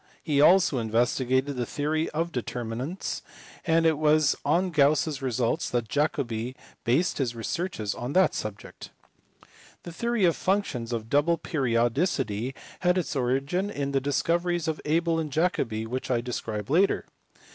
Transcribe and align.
He 0.23 0.41
also 0.41 0.79
investigated 0.79 1.55
the 1.57 1.65
theory 1.67 2.09
of 2.09 2.31
determinants, 2.31 3.21
and 3.65 3.85
it 3.85 3.99
was 3.99 4.35
on 4.43 4.71
Gauss 4.71 5.07
s 5.07 5.21
results 5.21 5.69
that 5.69 5.89
Jacobi 5.89 6.55
based 6.83 7.19
his 7.19 7.35
researches 7.35 7.93
on 7.93 8.13
that 8.13 8.33
subject. 8.33 8.89
The 9.83 9.91
theory 9.93 10.25
of 10.25 10.35
functions 10.35 10.91
of 10.91 11.07
double 11.07 11.37
periodicity 11.37 12.55
had 12.79 12.97
its 12.97 13.15
origin 13.15 13.69
in 13.69 13.91
the 13.91 14.01
discoveries 14.01 14.67
of 14.67 14.81
Abel 14.85 15.19
and 15.19 15.31
Jacobi, 15.31 15.85
which 15.85 16.09
I 16.09 16.19
describe 16.19 16.71
later. 16.71 17.05